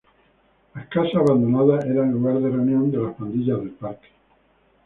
[0.73, 4.09] Las casas abandonadas eran lugar de reunión de las pandillas del Parque.